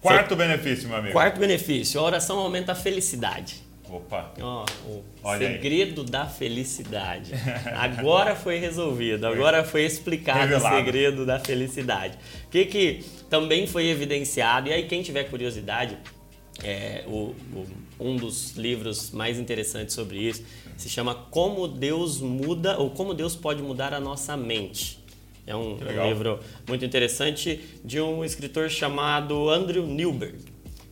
Quarto 0.00 0.36
benefício, 0.36 0.88
meu 0.88 0.96
amigo. 0.96 1.12
Quarto 1.12 1.40
benefício, 1.40 1.98
a 1.98 2.04
oração 2.04 2.38
aumenta 2.38 2.70
a 2.70 2.74
felicidade. 2.76 3.64
Opa. 3.90 4.32
Oh, 4.40 4.64
o 4.88 5.04
Olha 5.24 5.48
segredo 5.48 6.02
aí. 6.02 6.06
da 6.08 6.26
felicidade. 6.26 7.32
Agora 7.74 8.36
foi 8.36 8.58
resolvido, 8.58 9.26
agora 9.26 9.64
foi 9.64 9.84
explicado 9.84 10.40
Revelado. 10.40 10.74
o 10.74 10.78
segredo 10.78 11.26
da 11.26 11.40
felicidade. 11.40 12.16
O 12.46 12.50
que, 12.50 12.64
que 12.64 13.04
também 13.28 13.66
foi 13.66 13.88
evidenciado, 13.88 14.68
e 14.68 14.72
aí 14.72 14.86
quem 14.86 15.02
tiver 15.02 15.24
curiosidade, 15.24 15.98
é, 16.62 17.02
o, 17.08 17.34
o, 17.52 17.66
um 17.98 18.16
dos 18.16 18.52
livros 18.52 19.10
mais 19.10 19.36
interessantes 19.38 19.94
sobre 19.94 20.18
isso 20.18 20.44
se 20.76 20.88
chama 20.88 21.14
Como 21.14 21.68
Deus 21.68 22.20
Muda 22.20 22.78
ou 22.78 22.90
Como 22.90 23.14
Deus 23.14 23.36
Pode 23.36 23.62
Mudar 23.62 23.92
a 23.92 24.00
Nossa 24.00 24.36
Mente. 24.36 25.02
É 25.46 25.54
um, 25.54 25.74
um 25.74 26.08
livro 26.08 26.40
muito 26.66 26.84
interessante 26.84 27.60
de 27.84 28.00
um 28.00 28.24
escritor 28.24 28.70
chamado 28.70 29.50
Andrew 29.50 29.86
Newberg. 29.86 30.38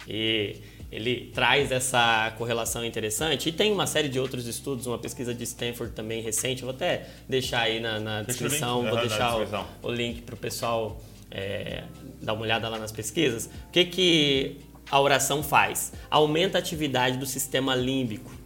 E 0.07 0.57
ele 0.91 1.31
traz 1.33 1.73
essa 1.73 2.35
correlação 2.37 2.85
interessante 2.85 3.49
e 3.49 3.53
tem 3.53 3.73
uma 3.73 3.87
série 3.87 4.11
de 4.11 4.21
outros 4.21 4.47
estudos, 4.47 4.87
uma 4.87 4.99
pesquisa 4.99 5.33
de 5.33 5.43
Stanford 5.45 5.95
também 5.95 6.21
recente. 6.21 6.63
vou 6.63 6.71
até 6.73 7.07
deixar 7.27 7.61
aí 7.61 7.81
na, 7.81 7.99
na 7.99 8.23
descrição, 8.23 8.83
vou 8.83 8.99
deixar 8.99 9.39
o, 9.39 9.89
o, 9.89 9.91
link 9.91 10.21
para 10.21 10.35
o 10.35 10.39
pessoal 10.39 11.01
é, 11.31 11.85
dar 12.21 12.35
uma 12.35 12.43
olhada 12.43 12.69
lá 12.69 12.79
nas 12.79 12.93
pesquisas. 12.93 13.47
O 13.47 13.71
que, 13.73 13.87
que 13.87 14.57
a 14.91 15.01
oração 15.01 15.43
faz? 15.43 15.95
Aumenta 16.11 16.59
a 16.59 16.61
atividade 16.61 17.17
do 17.17 17.25
sistema 17.25 17.75
límbico 17.75 18.42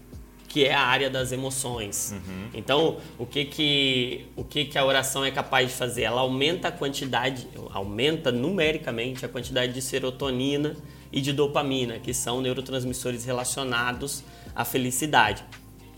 que 0.49 0.65
é 0.65 0.75
a 0.75 0.83
área 0.83 1.11
das 1.11 1.33
emoções. 1.33 2.15
Uhum. 2.15 2.49
Então, 2.55 2.99
o 3.19 3.27
que 3.27 3.45
que 3.45 4.27
o 4.37 4.45
que 4.45 4.65
que 4.65 4.79
a 4.79 4.85
oração 4.85 5.25
é 5.25 5.31
capaz 5.31 5.69
de 5.69 5.75
fazer? 5.75 6.03
Ela 6.03 6.21
aumenta 6.21 6.69
a 6.69 6.73
quantidade, 6.73 7.47
aumenta 7.73 8.31
numericamente 8.31 9.25
a 9.25 9.29
quantidade 9.29 9.73
de 9.73 9.83
serotonina 9.83 10.77
e 11.13 11.21
de 11.21 11.33
dopamina, 11.33 11.99
que 11.99 12.13
são 12.15 12.41
neurotransmissores 12.41 13.25
relacionados 13.25 14.23
à 14.55 14.65
felicidade. 14.65 15.45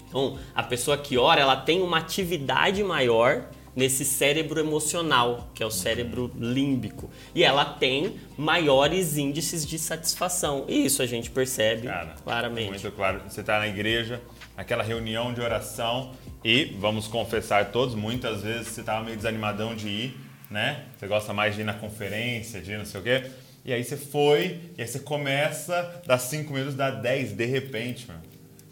Então, 0.09 0.39
a 0.55 0.63
pessoa 0.63 0.97
que 0.97 1.19
ora, 1.19 1.41
ela 1.41 1.57
tem 1.57 1.83
uma 1.83 1.99
atividade 1.99 2.83
maior 2.83 3.45
nesse 3.79 4.05
cérebro 4.05 4.59
emocional, 4.59 5.51
que 5.55 5.63
é 5.63 5.67
o 5.67 5.71
cérebro 5.71 6.33
límbico. 6.37 7.09
E 7.33 7.45
ela 7.45 7.65
tem 7.65 8.17
maiores 8.37 9.17
índices 9.17 9.65
de 9.65 9.79
satisfação. 9.79 10.65
E 10.67 10.85
isso 10.85 11.01
a 11.01 11.07
gente 11.07 11.31
percebe 11.31 11.87
Cara, 11.87 12.17
claramente. 12.25 12.71
Muito 12.71 12.91
claro. 12.91 13.21
Você 13.29 13.41
está 13.41 13.61
na 13.61 13.69
igreja, 13.69 14.21
aquela 14.59 14.83
reunião 14.83 15.33
de 15.33 15.41
oração 15.41 16.13
e, 16.45 16.77
vamos 16.81 17.07
confessar 17.07 17.71
todos, 17.71 17.95
muitas 17.95 18.43
vezes 18.43 18.67
você 18.67 18.81
estava 18.81 19.05
meio 19.05 19.17
desanimadão 19.17 19.77
de 19.77 19.89
ir, 19.89 20.21
né? 20.51 20.83
Você 20.99 21.07
gosta 21.07 21.33
mais 21.33 21.55
de 21.55 21.61
ir 21.61 21.65
na 21.65 21.75
conferência, 21.75 22.61
de 22.61 22.73
ir 22.73 22.79
não 22.79 22.85
sei 22.85 23.01
o 23.01 23.05
quê. 23.05 23.31
E 23.65 23.73
aí 23.73 23.85
você 23.85 23.97
foi, 23.97 24.59
e 24.77 24.83
aí 24.83 24.89
você 24.89 24.99
começa, 24.99 26.03
dá 26.05 26.19
5 26.19 26.53
minutos, 26.53 26.75
dá 26.75 26.91
10 26.91 27.35
de 27.35 27.47
repente, 27.47 28.09
mano. 28.09 28.21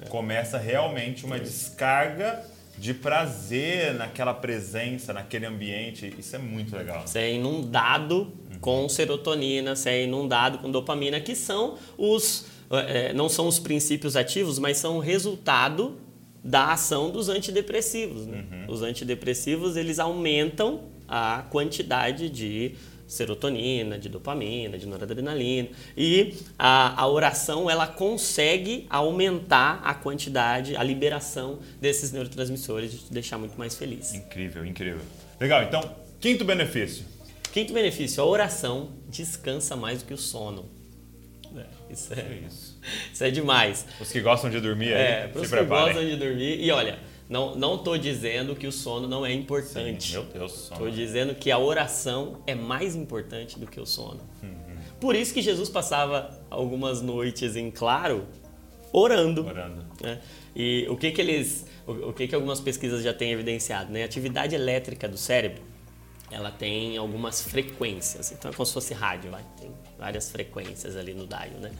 começa 0.09 0.59
realmente 0.59 1.25
uma 1.25 1.39
descarga 1.39 2.45
de 2.77 2.93
prazer 2.93 3.95
naquela 3.95 4.35
presença, 4.35 5.13
naquele 5.13 5.47
ambiente. 5.47 6.13
Isso 6.19 6.35
é 6.35 6.39
muito 6.39 6.77
legal. 6.77 7.07
Você 7.07 7.21
é 7.21 7.33
inundado 7.33 8.33
com 8.61 8.89
serotonina, 8.89 9.77
você 9.77 9.91
é 9.91 10.05
inundado 10.05 10.59
com 10.59 10.69
dopamina, 10.69 11.21
que 11.21 11.37
são 11.37 11.79
os. 11.97 12.56
É, 12.71 13.13
não 13.13 13.29
são 13.29 13.47
os 13.47 13.59
princípios 13.59 14.17
ativos, 14.17 14.59
mas 14.59 14.79
são 14.79 14.97
o 14.97 15.01
resultado 15.01 15.99
da 16.43 16.73
ação 16.73 17.11
dos 17.11 17.29
antidepressivos. 17.29 18.27
né? 18.27 18.67
Os 18.69 18.83
antidepressivos 18.83 19.77
eles 19.77 19.99
aumentam 19.99 20.83
a 21.09 21.45
quantidade 21.51 22.29
de 22.31 22.75
serotonina, 23.07 23.99
de 23.99 24.09
dopamina, 24.09 24.77
de 24.77 24.87
noradrenalina 24.87 25.69
e 25.97 26.35
a, 26.59 27.01
a 27.01 27.07
oração 27.07 27.71
ela 27.71 27.87
consegue 27.87 28.87
aumentar 28.91 29.81
a 29.85 29.95
quantidade, 29.95 30.77
a 30.77 30.83
liberação 30.83 31.61
desses 31.81 32.11
neurotransmissores 32.11 32.95
e 32.95 32.97
te 32.99 33.13
deixar 33.13 33.39
muito 33.39 33.57
mais 33.57 33.77
feliz. 33.77 34.15
Incrível, 34.15 34.67
incrível. 34.67 35.01
Legal, 35.41 35.63
então, 35.63 35.89
quinto 36.21 36.45
benefício. 36.45 37.05
Quinto 37.53 37.73
benefício, 37.73 38.23
a 38.23 38.27
oração 38.27 38.91
descansa 39.09 39.77
mais 39.77 40.01
do 40.01 40.07
que 40.07 40.15
o 40.15 40.19
sono. 40.19 40.69
Isso 41.91 42.13
é, 42.15 42.41
isso. 42.47 42.79
isso 43.13 43.25
é 43.25 43.31
demais. 43.31 43.87
Os 44.01 44.11
que 44.11 44.21
gostam 44.21 44.51
de 44.51 44.61
dormir 44.61 44.93
É, 44.93 45.25
aí, 45.25 45.29
para 45.29 45.41
os 45.43 45.49
se 45.49 45.53
que 45.55 45.59
preparem. 45.61 45.95
gostam 45.95 46.05
de 46.11 46.17
dormir. 46.17 46.61
E 46.63 46.71
olha, 46.71 46.99
não, 47.29 47.55
não 47.55 47.79
tô 47.79 47.97
dizendo 47.97 48.55
que 48.57 48.67
o 48.67 48.73
sono 48.73 49.07
não 49.09 49.25
é 49.25 49.33
importante. 49.33 50.13
Meu 50.13 50.25
Deus, 50.25 50.53
sono. 50.53 50.75
Estou 50.75 50.91
dizendo 50.91 51.35
que 51.35 51.51
a 51.51 51.59
oração 51.59 52.41
é 52.47 52.55
mais 52.55 52.95
importante 52.97 53.59
do 53.59 53.67
que 53.67 53.81
o 53.81 53.87
sono. 53.87 54.21
Uhum. 54.43 54.77
Por 55.01 55.15
isso 55.15 55.33
que 55.35 55.43
Jesus 55.43 55.69
passava 55.69 56.37
algumas 56.51 57.03
noites 57.03 57.55
em 57.57 57.71
claro 57.71 58.27
orando. 58.93 59.47
Orando. 59.47 59.85
né? 60.03 60.21
E 60.55 60.87
o 60.89 60.97
que 60.97 61.11
que 61.11 61.21
eles, 61.21 61.67
o, 61.87 61.93
o 62.09 62.13
que 62.13 62.27
que 62.27 62.35
algumas 62.35 62.61
pesquisas 62.61 63.03
já 63.03 63.13
têm 63.13 63.33
evidenciado, 63.33 63.93
né? 63.93 64.03
A 64.03 64.07
atividade 64.07 64.55
elétrica 64.55 65.07
do 65.09 65.19
cérebro, 65.19 65.63
ela 66.31 66.51
tem 66.51 66.97
algumas 66.97 67.41
frequências. 67.41 68.33
Então 68.33 68.51
é 68.51 68.55
como 68.55 68.67
se 68.67 68.73
fosse 68.73 68.95
rádio, 68.95 69.31
vai. 69.31 69.45
Tem 69.59 69.71
várias 69.99 70.31
frequências 70.31 70.97
ali 70.97 71.15
no 71.15 71.27
dial, 71.27 71.61
né? 71.61 71.73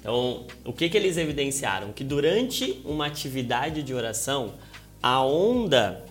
Então, 0.00 0.46
o 0.64 0.72
que 0.72 0.88
que 0.88 0.96
eles 0.96 1.16
evidenciaram? 1.16 1.92
Que 1.92 2.04
durante 2.04 2.80
uma 2.84 3.06
atividade 3.06 3.82
de 3.82 3.92
oração, 3.92 4.54
a 5.02 5.22
onda 5.24 6.04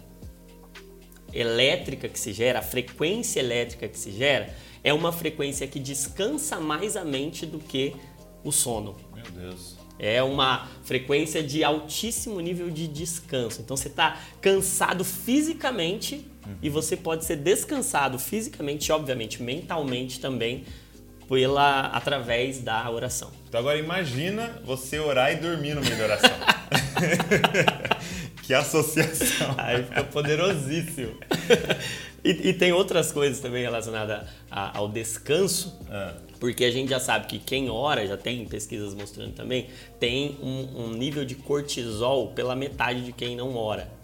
elétrica 1.34 2.10
que 2.10 2.20
se 2.20 2.34
gera, 2.34 2.60
a 2.60 2.62
frequência 2.62 3.40
elétrica 3.40 3.88
que 3.88 3.98
se 3.98 4.12
gera, 4.12 4.54
é 4.84 4.94
uma 4.94 5.12
frequência 5.12 5.66
que 5.68 5.80
descansa 5.80 6.60
mais 6.60 6.98
a 6.98 7.06
mente 7.06 7.46
do 7.46 7.60
que 7.60 7.96
o 8.44 8.52
sono. 8.52 8.98
Meu 9.14 9.26
Deus. 9.32 9.78
É 10.00 10.22
uma 10.22 10.68
frequência 10.84 11.42
de 11.42 11.64
altíssimo 11.64 12.40
nível 12.40 12.70
de 12.70 12.88
descanso. 12.88 13.62
Então 13.62 13.76
você 13.76 13.88
está 13.88 14.20
cansado 14.42 15.04
fisicamente 15.04 16.26
e 16.62 16.70
você 16.70 16.96
pode 16.96 17.26
ser 17.26 17.38
descansado 17.38 18.18
fisicamente 18.18 18.88
e, 18.88 18.92
obviamente, 18.92 19.42
mentalmente 19.42 20.20
também 20.20 20.64
pela 21.28 21.88
através 21.88 22.60
da 22.60 22.90
oração. 22.90 23.32
Então 23.48 23.60
agora 23.60 23.78
imagina 23.78 24.62
você 24.64 25.00
orar 25.00 25.34
e 25.34 25.36
dormir 25.36 25.74
no 25.74 25.82
meio 25.82 25.98
da 25.98 26.04
oração. 26.06 26.32
que 28.44 28.54
associação. 28.54 29.56
Aí 29.58 29.84
fica 29.84 30.04
poderosíssimo. 30.06 31.18
e, 32.24 32.50
e 32.50 32.54
tem 32.54 32.72
outras 32.72 33.12
coisas 33.12 33.42
também 33.42 33.64
relacionadas 33.64 34.30
ao 34.50 34.88
descanso. 34.88 35.78
Ah, 35.90 36.14
Porque 36.40 36.66
a 36.66 36.72
gente 36.72 36.90
já 36.90 37.00
sabe 37.00 37.28
que 37.28 37.40
quem 37.40 37.70
ora, 37.70 38.06
já 38.06 38.16
tem 38.16 38.46
pesquisas 38.46 38.94
mostrando 38.94 39.34
também, 39.34 39.68
tem 40.00 40.38
um, 40.42 40.84
um 40.84 40.90
nível 40.94 41.26
de 41.26 41.36
cortisol 41.36 42.28
pela 42.30 42.56
metade 42.56 43.04
de 43.04 43.12
quem 43.12 43.36
não 43.36 43.56
ora. 43.56 43.97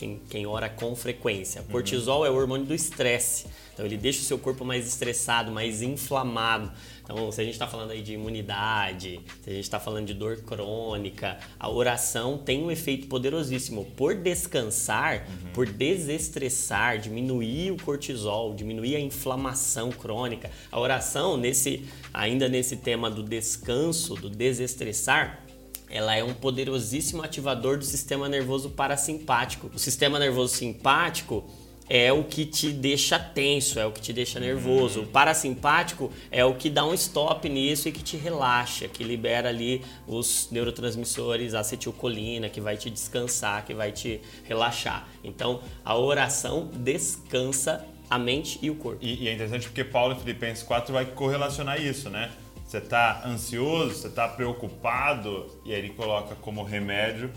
Quem, 0.00 0.18
quem 0.30 0.46
ora 0.46 0.66
com 0.70 0.96
frequência. 0.96 1.62
Cortisol 1.70 2.24
é 2.24 2.30
o 2.30 2.34
hormônio 2.34 2.64
do 2.64 2.74
estresse. 2.74 3.44
Então 3.74 3.84
ele 3.84 3.98
deixa 3.98 4.20
o 4.20 4.24
seu 4.24 4.38
corpo 4.38 4.64
mais 4.64 4.86
estressado, 4.86 5.52
mais 5.52 5.82
inflamado. 5.82 6.72
Então, 7.04 7.30
se 7.30 7.38
a 7.38 7.44
gente 7.44 7.52
está 7.52 7.66
falando 7.66 7.90
aí 7.90 8.00
de 8.00 8.14
imunidade, 8.14 9.20
se 9.42 9.50
a 9.50 9.52
gente 9.52 9.64
está 9.64 9.78
falando 9.78 10.06
de 10.06 10.14
dor 10.14 10.38
crônica, 10.38 11.38
a 11.58 11.68
oração 11.68 12.38
tem 12.38 12.62
um 12.62 12.70
efeito 12.70 13.08
poderosíssimo 13.08 13.84
por 13.94 14.14
descansar, 14.14 15.26
por 15.52 15.66
desestressar, 15.66 16.98
diminuir 16.98 17.72
o 17.72 17.76
cortisol, 17.76 18.54
diminuir 18.54 18.96
a 18.96 19.00
inflamação 19.00 19.90
crônica. 19.90 20.50
A 20.72 20.80
oração, 20.80 21.36
nesse, 21.36 21.84
ainda 22.14 22.48
nesse 22.48 22.74
tema 22.78 23.10
do 23.10 23.22
descanso, 23.22 24.14
do 24.14 24.30
desestressar, 24.30 25.44
ela 25.90 26.14
é 26.16 26.22
um 26.22 26.32
poderosíssimo 26.32 27.22
ativador 27.22 27.76
do 27.76 27.84
sistema 27.84 28.28
nervoso 28.28 28.70
parasimpático. 28.70 29.70
O 29.74 29.78
sistema 29.78 30.18
nervoso 30.18 30.54
simpático 30.54 31.44
é 31.88 32.12
o 32.12 32.22
que 32.22 32.46
te 32.46 32.70
deixa 32.70 33.18
tenso, 33.18 33.80
é 33.80 33.84
o 33.84 33.90
que 33.90 34.00
te 34.00 34.12
deixa 34.12 34.38
nervoso. 34.38 35.02
O 35.02 35.06
parasimpático 35.08 36.12
é 36.30 36.44
o 36.44 36.54
que 36.54 36.70
dá 36.70 36.86
um 36.86 36.94
stop 36.94 37.48
nisso 37.48 37.88
e 37.88 37.92
que 37.92 38.00
te 38.00 38.16
relaxa, 38.16 38.86
que 38.86 39.02
libera 39.02 39.48
ali 39.48 39.82
os 40.06 40.48
neurotransmissores, 40.52 41.52
a 41.52 41.60
acetilcolina, 41.60 42.48
que 42.48 42.60
vai 42.60 42.76
te 42.76 42.88
descansar, 42.88 43.64
que 43.66 43.74
vai 43.74 43.90
te 43.90 44.20
relaxar. 44.44 45.08
Então, 45.24 45.60
a 45.84 45.98
oração 45.98 46.70
descansa 46.72 47.84
a 48.08 48.16
mente 48.16 48.60
e 48.62 48.70
o 48.70 48.76
corpo. 48.76 49.04
E, 49.04 49.24
e 49.24 49.28
é 49.28 49.32
interessante 49.32 49.66
porque 49.66 49.82
Paulo 49.82 50.14
em 50.14 50.18
Filipenses 50.18 50.62
4 50.62 50.92
vai 50.92 51.06
correlacionar 51.06 51.82
isso, 51.82 52.08
né? 52.08 52.30
Você 52.70 52.78
está 52.78 53.26
ansioso, 53.26 53.96
você 53.96 54.06
está 54.06 54.28
preocupado, 54.28 55.44
e 55.64 55.72
aí 55.72 55.80
ele 55.80 55.90
coloca 55.90 56.36
como 56.36 56.62
remédio 56.62 57.32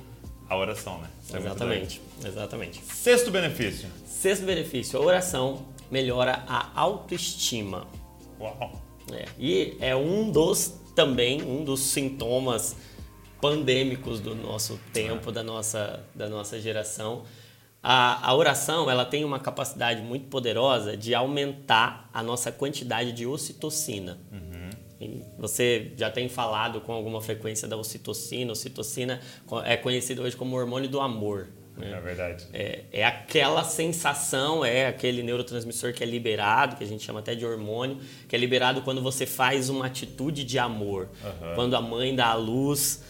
a 0.48 0.56
oração, 0.56 1.00
né? 1.00 1.10
Isso 1.24 1.36
é 1.36 1.40
Exatamente, 1.40 2.02
exatamente. 2.24 2.80
legal. 2.80 2.96
Sexto 2.96 3.32
benefício. 3.32 3.90
Sexto 4.06 4.46
benefício, 4.46 5.00
a 5.00 5.02
oração 5.02 5.66
melhora 5.90 6.44
a 6.48 6.80
autoestima. 6.80 7.88
Uau. 8.40 8.80
É, 9.12 9.26
e 9.40 9.76
é 9.80 9.96
um 9.96 10.30
dos 10.30 10.80
também 10.96 11.42
um 11.42 11.64
dos 11.64 11.80
sintomas 11.80 12.76
pandêmicos 13.42 14.20
do 14.20 14.36
nosso 14.36 14.80
tempo, 14.94 15.32
da 15.32 15.42
nossa, 15.42 16.06
da 16.14 16.30
nossa 16.30 16.62
geração. 16.62 17.24
A, 17.82 18.30
a 18.30 18.36
oração 18.36 18.88
ela 18.88 19.04
tem 19.04 19.26
uma 19.26 19.40
capacidade 19.40 20.00
muito 20.04 20.28
poderosa 20.28 20.96
de 20.96 21.16
aumentar 21.16 22.08
a 22.14 22.22
nossa 22.22 22.52
quantidade 22.52 23.12
de 23.14 23.26
ocitocina. 23.26 24.20
E 24.32 24.53
Você 25.38 25.92
já 25.98 26.10
tem 26.10 26.28
falado 26.30 26.82
com 26.82 26.92
alguma 26.94 27.22
frequência 27.22 27.68
da 27.68 27.78
ocitocina. 27.78 28.52
Ocitocina 28.52 29.20
é 29.66 29.78
conhecida 29.78 30.22
hoje 30.22 30.36
como 30.36 30.56
hormônio 30.56 30.90
do 30.90 31.00
amor. 31.00 31.50
né? 31.78 31.92
É 31.98 32.00
verdade. 32.02 32.46
É, 32.54 32.84
é 32.92 33.06
aquela 33.06 33.64
sensação, 33.64 34.64
é 34.64 34.88
aquele 34.88 35.24
neurotransmissor 35.24 35.94
que 35.94 36.04
é 36.04 36.06
liberado, 36.06 36.76
que 36.76 36.84
a 36.84 36.88
gente 36.88 37.04
chama 37.04 37.20
até 37.20 37.34
de 37.36 37.46
hormônio, 37.46 37.98
que 38.28 38.36
é 38.36 38.40
liberado 38.40 38.82
quando 38.82 39.02
você 39.02 39.26
faz 39.26 39.70
uma 39.70 39.86
atitude 39.88 40.44
de 40.44 40.60
amor. 40.60 41.10
Aham. 41.24 41.56
Quando 41.56 41.76
a 41.76 41.82
mãe 41.82 42.16
dá 42.16 42.28
a 42.28 42.36
luz, 42.36 43.04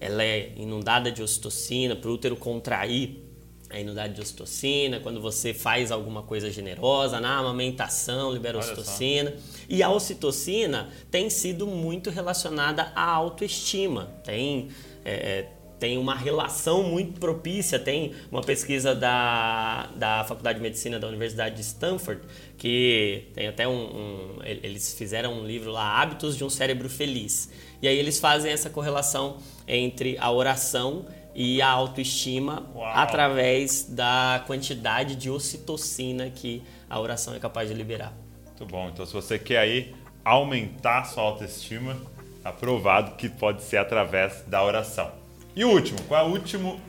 ela 0.00 0.22
é 0.22 0.52
inundada 0.56 1.10
de 1.10 1.22
ocitocina, 1.22 1.94
para 1.96 2.10
o 2.10 2.14
útero 2.14 2.36
contrair, 2.36 3.24
é 3.70 3.80
inundada 3.80 4.08
de 4.12 4.20
ocitocina. 4.20 4.98
Quando 5.00 5.20
você 5.20 5.52
faz 5.52 5.90
alguma 5.92 6.22
coisa 6.22 6.50
generosa, 6.50 7.20
na 7.20 7.36
amamentação, 7.38 8.32
libera 8.32 8.56
Olha 8.58 8.66
só. 8.66 8.72
ocitocina. 8.72 9.34
E 9.68 9.82
a 9.82 9.90
ocitocina 9.90 10.88
tem 11.10 11.28
sido 11.30 11.66
muito 11.66 12.10
relacionada 12.10 12.92
à 12.94 13.04
autoestima. 13.04 14.06
Tem, 14.24 14.68
é, 15.04 15.12
é, 15.12 15.48
tem 15.78 15.98
uma 15.98 16.14
relação 16.14 16.82
muito 16.82 17.20
propícia. 17.20 17.78
Tem 17.78 18.14
uma 18.32 18.40
pesquisa 18.42 18.94
da, 18.94 19.86
da 19.96 20.24
Faculdade 20.24 20.58
de 20.58 20.62
Medicina 20.62 20.98
da 20.98 21.06
Universidade 21.06 21.54
de 21.56 21.60
Stanford, 21.62 22.22
que 22.56 23.24
tem 23.34 23.46
até 23.48 23.68
um, 23.68 23.72
um- 23.74 24.38
Eles 24.44 24.94
fizeram 24.94 25.34
um 25.40 25.46
livro 25.46 25.70
lá, 25.70 26.00
Hábitos 26.00 26.36
de 26.36 26.42
um 26.44 26.50
Cérebro 26.50 26.88
Feliz. 26.88 27.50
E 27.80 27.86
aí 27.86 27.96
eles 27.96 28.18
fazem 28.18 28.50
essa 28.50 28.68
correlação 28.68 29.36
entre 29.68 30.16
a 30.18 30.32
oração 30.32 31.06
e 31.40 31.62
a 31.62 31.68
autoestima 31.68 32.68
Uau. 32.74 32.84
através 32.84 33.84
da 33.84 34.42
quantidade 34.44 35.14
de 35.14 35.30
ocitocina 35.30 36.28
que 36.28 36.64
a 36.90 36.98
oração 36.98 37.32
é 37.32 37.38
capaz 37.38 37.68
de 37.68 37.74
liberar. 37.76 38.12
Muito 38.44 38.66
bom. 38.66 38.88
Então, 38.88 39.06
se 39.06 39.12
você 39.12 39.38
quer 39.38 39.58
aí 39.58 39.94
aumentar 40.24 41.04
sua 41.04 41.22
autoestima, 41.22 41.96
aprovado 42.42 43.12
que 43.12 43.28
pode 43.28 43.62
ser 43.62 43.76
através 43.76 44.42
da 44.48 44.64
oração. 44.64 45.12
E 45.54 45.64
o 45.64 45.70
último, 45.70 46.02
qual 46.08 46.26
é 46.26 46.28
o 46.28 46.32
último 46.32 46.80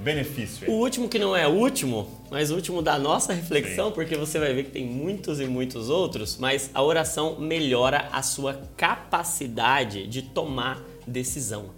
benefício? 0.00 0.68
O 0.68 0.72
aí? 0.72 0.80
último 0.80 1.08
que 1.08 1.20
não 1.20 1.36
é 1.36 1.46
o 1.46 1.52
último, 1.52 2.26
mas 2.28 2.50
o 2.50 2.56
último 2.56 2.82
da 2.82 2.98
nossa 2.98 3.32
reflexão, 3.32 3.92
porque 3.92 4.16
você 4.16 4.40
vai 4.40 4.52
ver 4.52 4.64
que 4.64 4.72
tem 4.72 4.84
muitos 4.84 5.38
e 5.38 5.44
muitos 5.44 5.88
outros, 5.88 6.36
mas 6.38 6.72
a 6.74 6.82
oração 6.82 7.38
melhora 7.38 8.08
a 8.10 8.20
sua 8.20 8.60
capacidade 8.76 10.08
de 10.08 10.22
tomar 10.22 10.82
decisão. 11.06 11.70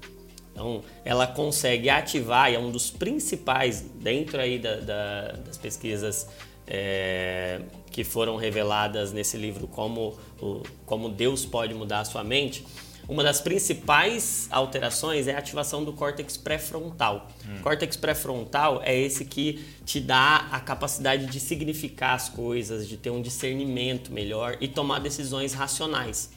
Então, 0.55 0.83
ela 1.05 1.27
consegue 1.27 1.91
ativar, 1.91 2.51
e 2.51 2.55
é 2.55 2.59
um 2.61 2.71
dos 2.71 2.89
principais 2.89 3.81
dentro 3.81 4.41
aí 4.41 4.57
da- 4.57 4.77
da- 4.77 5.33
das 5.45 5.59
pesquisas 5.59 6.29
é, 6.67 7.61
que 7.91 8.03
foram 8.03 8.37
reveladas 8.37 9.13
nesse 9.13 9.37
livro, 9.37 9.67
como, 9.67 10.17
o- 10.41 10.63
como 10.87 11.11
Deus 11.11 11.45
pode 11.45 11.75
mudar 11.75 12.01
a 12.01 12.05
sua 12.07 12.25
mente. 12.25 12.65
uma 13.07 13.23
das 13.23 13.39
principais 13.39 14.49
alterações 14.51 15.29
é 15.29 15.35
a 15.35 15.39
ativação 15.39 15.85
do 15.85 15.93
córtex 15.93 16.39
pré-frontal. 16.39 17.29
Hum. 17.47 17.59
Córtex 17.63 17.99
pré-frontal 17.99 18.81
é 18.83 18.99
esse 18.99 19.27
que 19.27 19.63
te 19.85 20.01
dá 20.01 20.49
a 20.51 20.59
capacidade 20.59 21.27
de 21.27 21.39
significar 21.39 22.15
as 22.15 22.31
coisas, 22.31 22.89
de 22.89 22.97
ter 22.97 23.11
um 23.11 23.21
discernimento 23.21 24.11
melhor 24.11 24.57
e 24.59 24.67
tomar 24.69 25.01
decisões 25.01 25.53
racionais. 25.53 26.31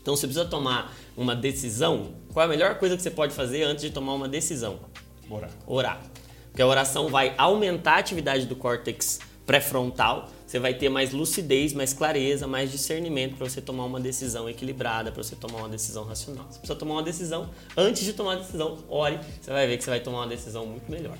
Então, 0.00 0.16
você 0.16 0.26
precisa 0.26 0.46
tomar 0.46 0.94
uma 1.16 1.34
decisão. 1.34 2.14
Qual 2.32 2.42
é 2.42 2.46
a 2.46 2.48
melhor 2.48 2.78
coisa 2.78 2.96
que 2.96 3.02
você 3.02 3.10
pode 3.10 3.34
fazer 3.34 3.64
antes 3.64 3.82
de 3.82 3.90
tomar 3.90 4.14
uma 4.14 4.28
decisão? 4.28 4.80
Orar. 5.28 5.50
Orar. 5.66 6.00
Porque 6.48 6.62
a 6.62 6.66
oração 6.66 7.08
vai 7.08 7.34
aumentar 7.38 7.94
a 7.94 7.98
atividade 7.98 8.46
do 8.46 8.56
córtex 8.56 9.20
pré-frontal, 9.46 10.28
você 10.46 10.60
vai 10.60 10.74
ter 10.74 10.88
mais 10.88 11.12
lucidez, 11.12 11.72
mais 11.72 11.92
clareza, 11.92 12.46
mais 12.46 12.70
discernimento 12.70 13.36
para 13.36 13.48
você 13.48 13.60
tomar 13.60 13.84
uma 13.84 13.98
decisão 13.98 14.48
equilibrada, 14.48 15.10
para 15.10 15.22
você 15.22 15.34
tomar 15.34 15.58
uma 15.58 15.68
decisão 15.68 16.04
racional. 16.04 16.46
Você 16.48 16.58
precisa 16.58 16.78
tomar 16.78 16.94
uma 16.94 17.02
decisão, 17.02 17.50
antes 17.76 18.04
de 18.04 18.12
tomar 18.12 18.34
a 18.34 18.36
decisão, 18.36 18.78
ore, 18.88 19.18
você 19.40 19.50
vai 19.50 19.66
ver 19.66 19.76
que 19.76 19.82
você 19.82 19.90
vai 19.90 19.98
tomar 19.98 20.18
uma 20.18 20.28
decisão 20.28 20.66
muito 20.66 20.88
melhor. 20.88 21.16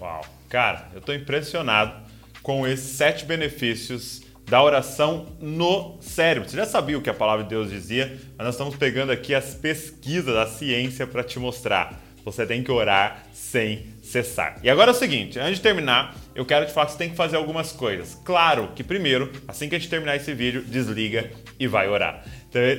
Uau! 0.00 0.24
Cara, 0.48 0.88
eu 0.92 0.98
estou 0.98 1.14
impressionado 1.14 2.04
com 2.42 2.66
esses 2.66 2.96
sete 2.96 3.24
benefícios 3.24 4.22
da 4.48 4.62
oração 4.62 5.26
no 5.40 5.98
cérebro. 6.00 6.48
Você 6.48 6.56
já 6.56 6.66
sabia 6.66 6.98
o 6.98 7.02
que 7.02 7.10
a 7.10 7.14
palavra 7.14 7.44
de 7.44 7.50
Deus 7.50 7.70
dizia, 7.70 8.18
mas 8.36 8.46
nós 8.46 8.54
estamos 8.54 8.76
pegando 8.76 9.12
aqui 9.12 9.34
as 9.34 9.54
pesquisas 9.54 10.34
da 10.34 10.46
ciência 10.46 11.06
para 11.06 11.22
te 11.22 11.38
mostrar. 11.38 12.00
Você 12.24 12.46
tem 12.46 12.62
que 12.62 12.70
orar 12.70 13.24
sem 13.32 13.86
cessar. 14.02 14.58
E 14.62 14.70
agora 14.70 14.90
é 14.90 14.94
o 14.94 14.96
seguinte, 14.96 15.38
antes 15.38 15.56
de 15.56 15.62
terminar, 15.62 16.16
eu 16.34 16.44
quero 16.44 16.66
te 16.66 16.72
falar 16.72 16.86
que 16.86 16.92
você 16.92 16.98
tem 16.98 17.10
que 17.10 17.16
fazer 17.16 17.36
algumas 17.36 17.72
coisas. 17.72 18.18
Claro 18.24 18.70
que 18.74 18.82
primeiro, 18.82 19.30
assim 19.46 19.68
que 19.68 19.74
a 19.74 19.78
gente 19.78 19.90
terminar 19.90 20.16
esse 20.16 20.32
vídeo, 20.32 20.62
desliga 20.62 21.30
e 21.58 21.66
vai 21.66 21.88
orar. 21.88 22.24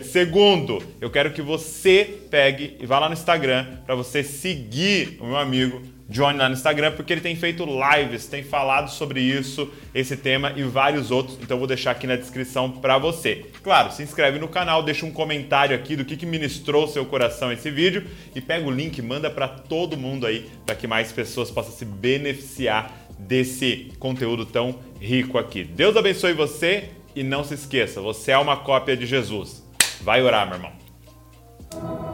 Segundo, 0.03 0.81
eu 0.99 1.09
quero 1.09 1.31
que 1.31 1.41
você 1.41 2.19
pegue 2.31 2.77
e 2.79 2.85
vá 2.85 2.99
lá 2.99 3.07
no 3.07 3.13
Instagram 3.13 3.65
para 3.85 3.93
você 3.93 4.23
seguir 4.23 5.17
o 5.19 5.27
meu 5.27 5.37
amigo 5.37 5.81
Johnny 6.09 6.39
lá 6.39 6.49
no 6.49 6.55
Instagram, 6.55 6.93
porque 6.93 7.13
ele 7.13 7.21
tem 7.21 7.35
feito 7.35 7.63
lives, 7.65 8.25
tem 8.25 8.43
falado 8.43 8.89
sobre 8.89 9.21
isso, 9.21 9.71
esse 9.93 10.17
tema 10.17 10.53
e 10.55 10.63
vários 10.63 11.11
outros. 11.11 11.37
Então 11.41 11.55
eu 11.55 11.59
vou 11.59 11.67
deixar 11.67 11.91
aqui 11.91 12.07
na 12.07 12.15
descrição 12.15 12.71
para 12.71 12.97
você. 12.97 13.45
Claro, 13.61 13.91
se 13.91 14.01
inscreve 14.01 14.39
no 14.39 14.47
canal, 14.47 14.81
deixa 14.81 15.05
um 15.05 15.11
comentário 15.11 15.75
aqui 15.75 15.95
do 15.95 16.03
que, 16.03 16.17
que 16.17 16.25
ministrou 16.25 16.87
seu 16.87 17.05
coração 17.05 17.51
esse 17.51 17.69
vídeo 17.69 18.07
e 18.33 18.41
pega 18.41 18.67
o 18.67 18.71
link, 18.71 18.99
manda 19.01 19.29
para 19.29 19.47
todo 19.47 19.95
mundo 19.95 20.25
aí, 20.25 20.49
para 20.65 20.75
que 20.75 20.87
mais 20.87 21.11
pessoas 21.11 21.51
possam 21.51 21.73
se 21.73 21.85
beneficiar 21.85 22.91
desse 23.19 23.91
conteúdo 23.99 24.45
tão 24.45 24.79
rico 24.99 25.37
aqui. 25.37 25.63
Deus 25.63 25.95
abençoe 25.95 26.33
você 26.33 26.89
e 27.15 27.21
não 27.21 27.43
se 27.43 27.53
esqueça, 27.53 28.01
você 28.01 28.31
é 28.31 28.37
uma 28.37 28.57
cópia 28.57 28.97
de 28.97 29.05
Jesus. 29.05 29.63
Vai 30.01 30.23
orar, 30.23 30.47
meu 30.47 30.55
irmão. 30.55 32.08